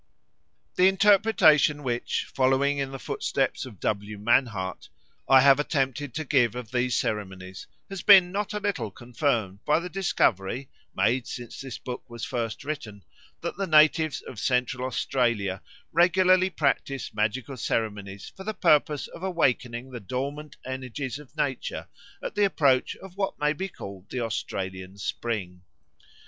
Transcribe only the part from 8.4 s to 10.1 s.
a little confirmed by the